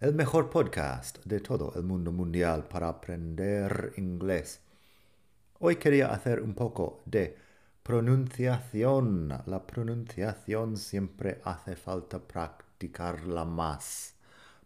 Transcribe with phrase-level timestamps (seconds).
[0.00, 4.60] el mejor podcast de todo el mundo mundial para aprender inglés.
[5.60, 7.36] Hoy quería hacer un poco de
[7.82, 9.28] pronunciación.
[9.46, 14.14] La pronunciación siempre hace falta practicarla más.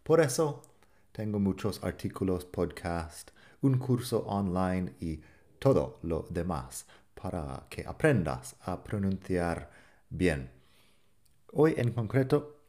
[0.03, 0.63] Por eso
[1.11, 3.29] tengo muchos artículos, podcast,
[3.61, 5.21] un curso online y
[5.59, 9.69] todo lo demás para que aprendas a pronunciar
[10.09, 10.49] bien.
[11.53, 12.61] Hoy en concreto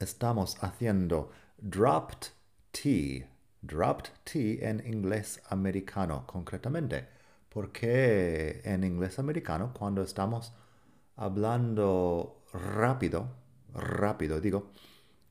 [0.00, 2.32] estamos haciendo dropped
[2.72, 3.26] T.
[3.60, 7.08] Dropped T en inglés americano, concretamente.
[7.48, 10.52] Porque en inglés americano, cuando estamos
[11.16, 13.28] hablando rápido,
[13.74, 14.70] rápido digo,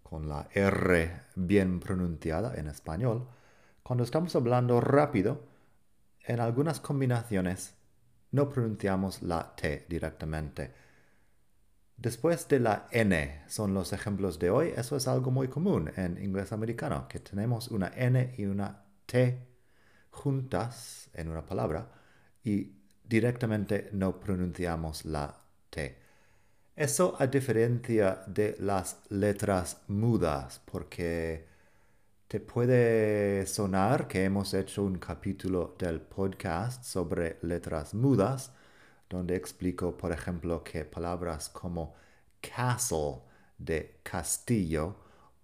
[0.03, 3.27] con la R bien pronunciada en español,
[3.83, 5.41] cuando estamos hablando rápido,
[6.25, 7.75] en algunas combinaciones
[8.31, 10.73] no pronunciamos la T directamente
[11.97, 14.71] Después de la N son los ejemplos de hoy.
[14.77, 19.47] Eso es algo muy común en inglés americano, que tenemos una N y una T
[20.11, 21.91] juntas en una palabra
[22.43, 22.71] y
[23.03, 25.35] directamente no pronunciamos la
[25.71, 25.97] T.
[26.75, 31.47] Eso a diferencia de las letras mudas, porque
[32.27, 38.51] te puede sonar que hemos hecho un capítulo del podcast sobre letras mudas,
[39.09, 41.95] donde explico, por ejemplo, que palabras como
[42.41, 43.21] castle
[43.57, 44.95] de castillo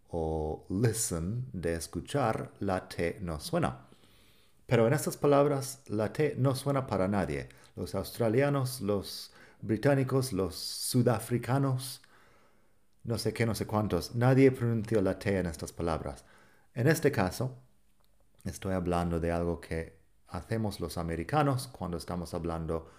[0.09, 3.87] o listen de escuchar, la T no suena.
[4.65, 7.49] Pero en estas palabras la T no suena para nadie.
[7.75, 9.31] Los australianos, los
[9.61, 12.01] británicos, los sudafricanos,
[13.03, 16.23] no sé qué, no sé cuántos, nadie pronunció la T en estas palabras.
[16.75, 17.57] En este caso,
[18.45, 19.97] estoy hablando de algo que
[20.27, 22.89] hacemos los americanos cuando estamos hablando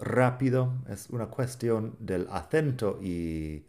[0.00, 3.66] rápido, es una cuestión del acento y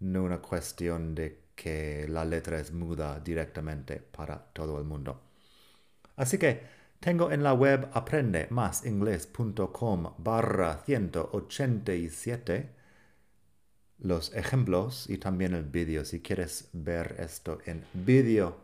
[0.00, 5.20] no una cuestión de que la letra es muda directamente para todo el mundo.
[6.16, 6.62] Así que
[7.00, 12.76] tengo en la web aprendemasingles.com barra 187
[13.98, 16.04] los ejemplos y también el vídeo.
[16.04, 18.56] Si quieres ver esto en vídeo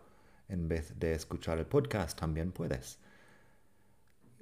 [0.49, 2.99] en vez de escuchar el podcast, también puedes.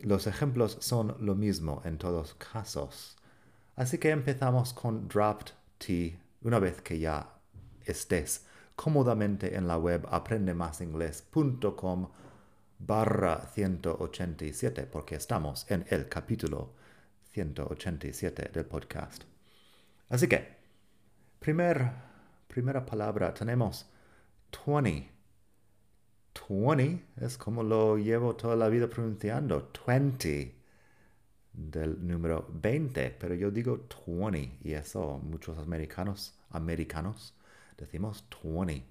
[0.03, 3.16] Los ejemplos son lo mismo en todos casos.
[3.77, 7.34] Así que empezamos con dropped T una vez que ya
[7.84, 8.47] estés
[8.77, 12.09] cómodamente en la web aprendemasingles.com
[12.78, 16.72] barra 187 porque estamos en el capítulo
[17.33, 19.25] 187 del podcast.
[20.09, 20.56] Así que,
[21.39, 21.91] primer,
[22.49, 23.87] primera palabra tenemos
[24.66, 25.20] 20
[26.50, 30.53] 20 es como lo llevo toda la vida pronunciando, 20
[31.53, 37.34] del número 20, pero yo digo 20 y eso muchos americanos, americanos
[37.78, 38.83] decimos 20.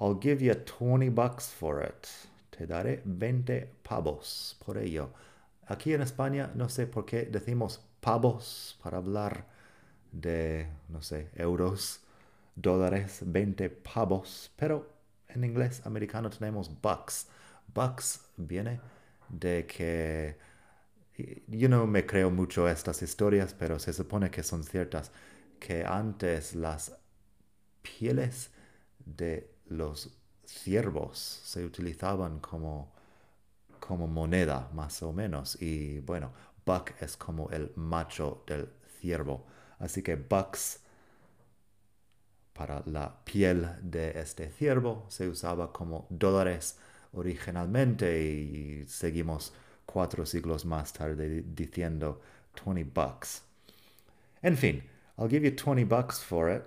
[0.00, 2.06] I'll give you 20 bucks for it.
[2.50, 5.10] Te daré 20 pavos por ello.
[5.66, 9.46] Aquí en España no sé por qué decimos pavos para hablar
[10.12, 12.00] de, no sé, euros,
[12.56, 14.99] dólares, 20 pavos, pero
[15.34, 17.28] en inglés americano tenemos bucks.
[17.74, 18.80] Bucks viene
[19.28, 20.38] de que
[21.48, 25.12] yo no me creo mucho estas historias, pero se supone que son ciertas,
[25.58, 26.96] que antes las
[27.82, 28.50] pieles
[28.98, 30.10] de los
[30.44, 32.92] ciervos se utilizaban como,
[33.78, 35.60] como moneda, más o menos.
[35.60, 36.32] Y bueno,
[36.64, 38.68] buck es como el macho del
[39.00, 39.46] ciervo.
[39.78, 40.79] Así que bucks
[42.60, 46.76] para la piel de este ciervo se usaba como dólares
[47.14, 49.54] originalmente y seguimos
[49.86, 52.20] cuatro siglos más tarde diciendo
[52.62, 53.42] 20 bucks.
[54.42, 54.82] En fin,
[55.16, 56.62] I'll give you 20 bucks for it.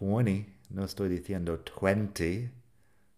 [0.00, 2.50] 20, no estoy diciendo 20,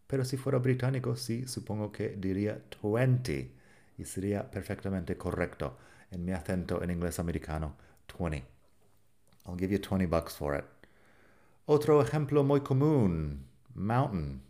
[0.07, 3.51] pero si fuera británico, sí, supongo que diría 20
[3.97, 5.79] y sería perfectamente correcto
[6.11, 7.77] en mi acento en inglés americano,
[8.19, 8.45] 20.
[9.47, 10.74] I'll give you 20 bucks for it.
[11.67, 14.43] Otro ejemplo muy común, mountain.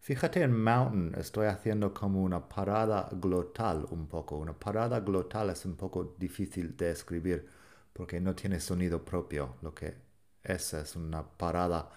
[0.00, 4.36] Fíjate en mountain, estoy haciendo como una parada glotal un poco.
[4.36, 7.48] Una parada glotal es un poco difícil de escribir
[7.94, 9.56] porque no tiene sonido propio.
[9.62, 9.96] Lo que
[10.42, 11.88] es es una parada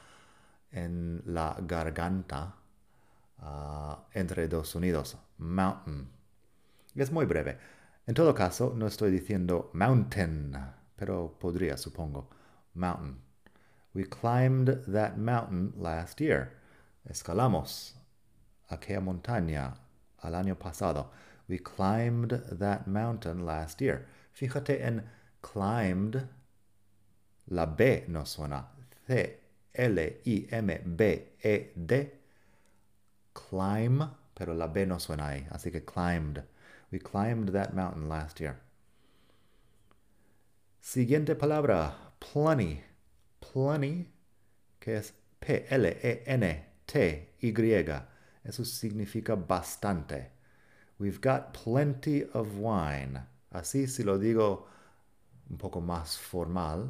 [0.71, 2.55] en la garganta
[3.39, 5.17] ah, entre dos sonidos.
[5.39, 6.09] Mountain.
[6.95, 7.57] Es muy breve.
[8.07, 10.55] En todo caso, no estoy diciendo mountain,
[10.95, 12.29] pero podría, supongo.
[12.75, 13.32] Mountain.
[13.93, 16.53] We climbed that mountain last year.
[17.09, 17.93] Escalamos
[18.71, 19.75] aquella montaña
[20.23, 21.07] al año pasado.
[21.47, 24.07] We climbed that mountain last year.
[24.35, 25.03] Fíjate en
[25.41, 26.27] climbed.
[27.49, 28.65] La B no suena.
[29.07, 29.37] C,
[29.75, 32.11] L, I, M, B, E, D.
[33.35, 35.47] Climb, pero la B no suena ahí.
[35.51, 36.43] Así que climbed.
[36.91, 38.59] We climbed that mountain last year.
[40.81, 42.81] Siguiente palabra, plenty.
[43.53, 44.07] Plenty,
[44.79, 45.93] que es P-L-E-N-T-Y.
[48.43, 50.31] Eso significa bastante.
[50.97, 53.19] We've got plenty of wine.
[53.51, 54.67] Así si lo digo
[55.51, 56.89] un poco más formal,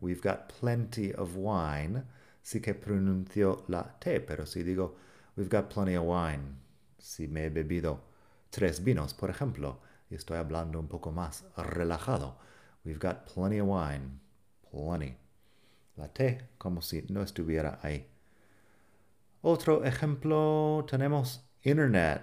[0.00, 2.02] we've got plenty of wine,
[2.42, 4.96] sí que pronuncio la T, pero si digo
[5.36, 6.56] we've got plenty of wine,
[6.98, 8.00] si me he bebido
[8.50, 9.78] tres vinos, por ejemplo,
[10.10, 12.34] y estoy hablando un poco más relajado,
[12.84, 14.18] we've got plenty of wine,
[14.72, 15.14] plenty.
[16.00, 18.06] La T como si no estuviera ahí.
[19.42, 22.22] Otro ejemplo tenemos internet.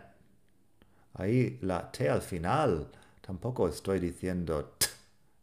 [1.14, 2.90] Ahí la T al final.
[3.22, 4.88] Tampoco estoy diciendo t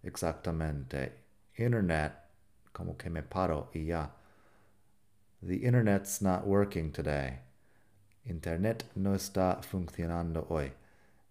[0.02, 1.12] exactamente.
[1.56, 2.12] Internet,
[2.72, 4.10] como que me paro y ya.
[5.40, 7.38] The internet's not working today.
[8.24, 10.72] Internet no está funcionando hoy.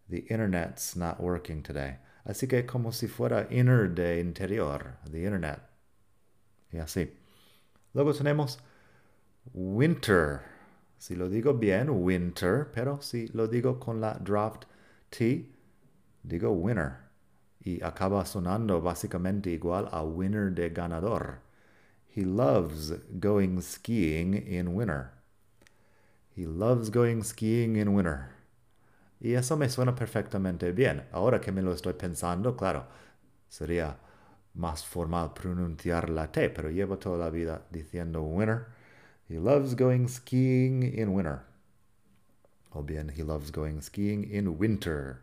[0.10, 1.98] The internet's not working today.
[2.26, 5.73] Así que como si fuera inner de interior, the internet.
[6.74, 7.14] Y así.
[7.94, 8.60] Luego tenemos
[9.54, 10.42] winter.
[10.98, 14.64] Si lo digo bien, winter, pero si lo digo con la draft
[15.10, 15.50] T,
[16.24, 16.98] digo winner.
[17.62, 21.40] Y acaba sonando básicamente igual a winner de ganador.
[22.16, 25.12] He loves going skiing in winter.
[26.36, 28.30] He loves going skiing in winter.
[29.20, 31.04] Y eso me suena perfectamente bien.
[31.12, 32.86] Ahora que me lo estoy pensando, claro,
[33.48, 33.98] sería
[34.54, 38.68] más formal pronunciar la T, pero llevo toda la vida diciendo winter.
[39.30, 41.42] He loves going skiing in winter.
[42.72, 45.22] O bien, he loves going skiing in winter.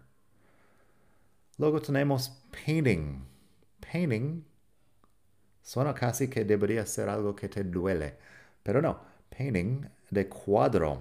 [1.58, 3.26] Luego tenemos painting.
[3.80, 4.44] Painting
[5.62, 8.16] suena casi que debería ser algo que te duele,
[8.62, 8.98] pero no.
[9.28, 10.98] Painting de cuadro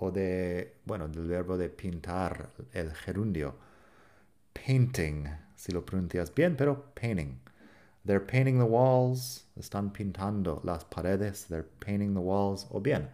[0.00, 3.54] o de, bueno, del verbo de pintar, el gerundio.
[4.52, 7.40] Painting, si lo pronuncias bien, pero painting.
[8.04, 9.44] They're painting the walls.
[9.58, 11.44] Están pintando las paredes.
[11.48, 12.66] They're painting the walls.
[12.70, 13.08] O bien,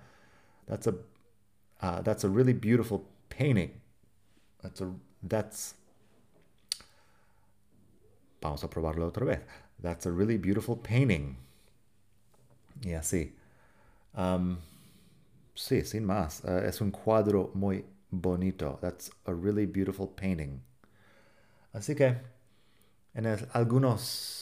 [0.67, 0.95] that's a
[1.81, 3.81] uh, that's a really beautiful painting.
[4.63, 4.93] That's a
[5.23, 5.75] that's.
[8.43, 9.41] Vamos a probarlo otra vez.
[9.83, 11.37] That's a really beautiful painting.
[12.85, 13.33] Y así.
[14.15, 14.59] Um,
[15.55, 16.45] sí, sin más.
[16.45, 18.79] Uh, es un cuadro muy bonito.
[18.81, 20.63] That's a really beautiful painting.
[21.75, 22.17] Así que
[23.15, 24.40] en el, algunos,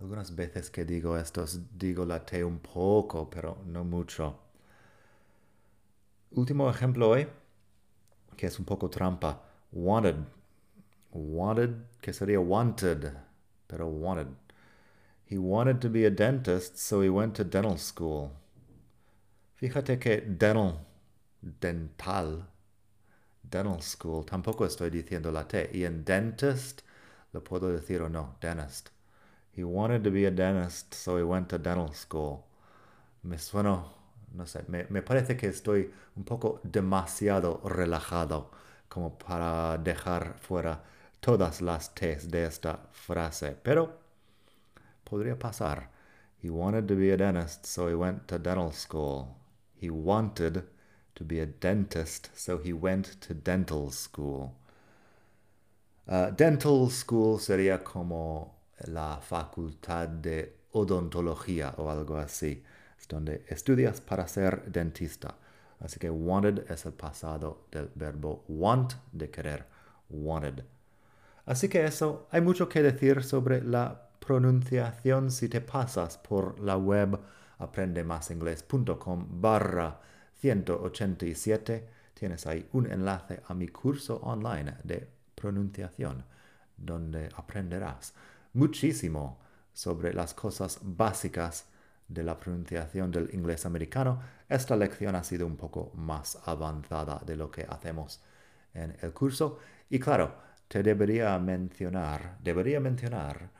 [0.00, 1.44] algunas veces que digo esto,
[1.76, 4.38] digo la T un poco, pero no mucho.
[6.32, 7.26] Último ejemplo hoy,
[8.36, 9.42] que es un poco trampa.
[9.72, 10.16] Wanted.
[11.12, 13.12] Wanted, que sería wanted,
[13.66, 14.28] pero wanted.
[15.26, 18.30] He wanted to be a dentist, so he went to dental school.
[19.56, 20.86] Fíjate que dental,
[21.42, 22.46] dental,
[23.42, 25.70] dental school, tampoco estoy diciendo la T.
[25.72, 26.82] Y en dentist,
[27.32, 28.90] lo puedo decir o no, dentist.
[29.58, 32.44] He wanted to be a dentist, so he went to dental school.
[33.24, 33.82] Me suena,
[34.32, 38.52] no sé, me, me parece que estoy un poco demasiado relajado
[38.88, 40.84] como para dejar fuera
[41.18, 43.98] todas las T's de esta frase, pero
[45.02, 45.90] podría pasar.
[46.40, 49.34] He wanted to be a dentist, so he went to dental school.
[49.74, 50.68] He wanted
[51.16, 54.54] to be a dentist, so he went to dental school.
[56.06, 62.62] Uh, dental school sería como la facultad de odontología o algo así,
[62.98, 65.34] es donde estudias para ser dentista.
[65.80, 69.66] Así que wanted es el pasado del verbo want, de querer,
[70.10, 70.64] wanted.
[71.46, 76.76] Así que eso, hay mucho que decir sobre la pronunciación si te pasas por la
[76.76, 77.18] web
[77.58, 80.00] aprendemasingles.com barra
[80.40, 81.88] 187.
[82.14, 86.24] Tienes ahí un enlace a mi curso online de pronunciación,
[86.76, 88.12] donde aprenderás
[88.58, 89.38] muchísimo
[89.72, 91.66] sobre las cosas básicas
[92.08, 94.20] de la pronunciación del inglés americano.
[94.48, 98.20] Esta lección ha sido un poco más avanzada de lo que hacemos
[98.74, 99.58] en el curso.
[99.90, 100.34] Y claro,
[100.68, 103.50] te debería mencionar, debería mencionar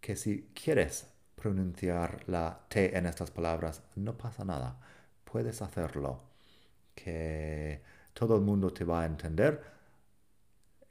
[0.00, 4.78] que si quieres pronunciar la T en estas palabras, no pasa nada.
[5.24, 6.20] Puedes hacerlo.
[6.94, 7.82] que
[8.12, 9.77] todo el mundo te va a entender.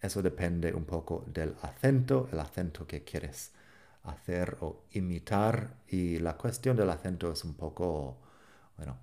[0.01, 3.51] Eso depende un poco del acento, el acento que quieres
[4.03, 5.77] hacer o imitar.
[5.87, 8.17] Y la cuestión del acento es un poco,
[8.77, 8.97] bueno,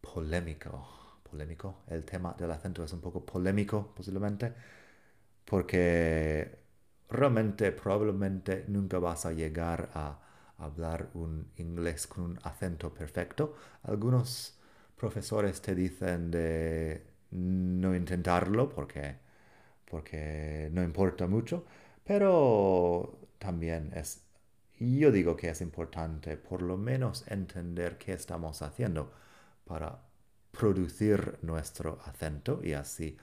[0.00, 0.88] polémico.
[1.28, 1.82] Polémico.
[1.88, 4.54] El tema del acento es un poco polémico, posiblemente,
[5.44, 6.58] porque
[7.08, 10.18] realmente, probablemente nunca vas a llegar a
[10.58, 13.56] hablar un inglés con un acento perfecto.
[13.82, 14.58] Algunos
[14.96, 19.16] profesores te dicen de no intentarlo porque,
[19.90, 21.64] porque no importa mucho,
[22.04, 24.22] pero también es,
[24.78, 29.12] yo digo que es importante por lo menos entender qué estamos haciendo
[29.64, 29.98] para
[30.50, 33.16] producir nuestro acento y así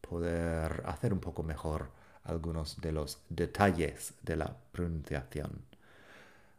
[0.00, 1.90] poder hacer un poco mejor
[2.24, 5.62] algunos de los detalles de la pronunciación.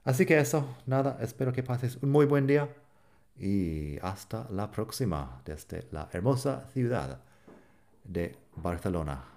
[0.04, 2.70] Así que eso, nada, espero que pases un muy buen día
[3.38, 7.20] y hasta la próxima desde la hermosa ciudad
[8.06, 9.37] de Barcelona.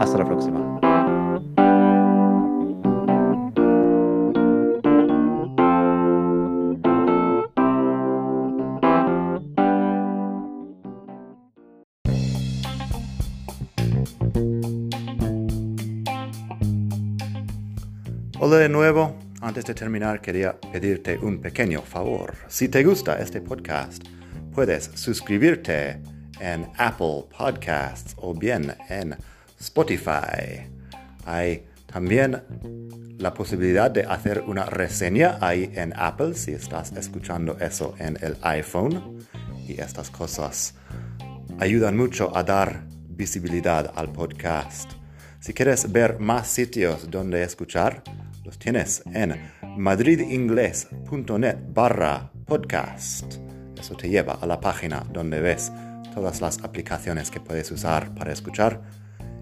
[0.00, 0.80] Hasta la próxima.
[18.38, 19.18] Hola de nuevo.
[19.42, 22.36] Antes de terminar, quería pedirte un pequeño favor.
[22.48, 24.02] Si te gusta este podcast,
[24.54, 26.00] puedes suscribirte
[26.40, 29.14] en Apple Podcasts o bien en
[29.60, 30.66] Spotify.
[31.24, 32.42] Hay también
[33.18, 38.36] la posibilidad de hacer una reseña ahí en Apple si estás escuchando eso en el
[38.42, 39.18] iPhone.
[39.68, 40.74] Y estas cosas
[41.58, 44.92] ayudan mucho a dar visibilidad al podcast.
[45.40, 48.02] Si quieres ver más sitios donde escuchar,
[48.44, 49.36] los tienes en
[49.76, 53.36] madridingles.net barra podcast.
[53.78, 55.70] Eso te lleva a la página donde ves
[56.14, 58.80] todas las aplicaciones que puedes usar para escuchar.